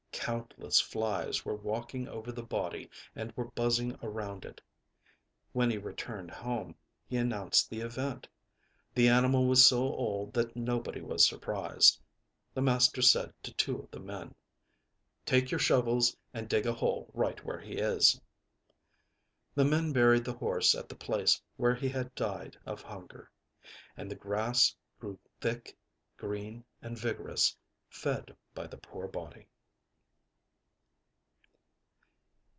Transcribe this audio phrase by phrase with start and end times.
[0.23, 4.61] Countless flies were walking over the body and were buzzing around it.
[5.51, 6.75] When he returned home,
[7.07, 8.27] he announced the event.
[8.93, 11.99] The animal was so old that nobody was surprised.
[12.53, 14.35] The master said to two of the men:
[15.25, 18.21] âTake your shovels and dig a hole right where he is.â
[19.55, 23.31] The men buried the horse at the place where he had died of hunger.
[23.97, 25.75] And the grass grew thick,
[26.15, 27.57] green and vigorous,
[27.89, 29.47] fed by the poor body.